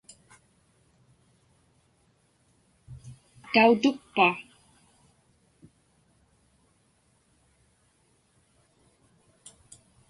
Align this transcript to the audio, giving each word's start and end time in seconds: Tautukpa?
Tautukpa? 3.53 4.27